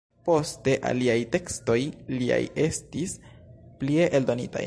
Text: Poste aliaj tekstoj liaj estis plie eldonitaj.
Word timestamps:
Poste 0.27 0.73
aliaj 0.91 1.17
tekstoj 1.35 1.77
liaj 2.21 2.41
estis 2.65 3.15
plie 3.83 4.09
eldonitaj. 4.21 4.59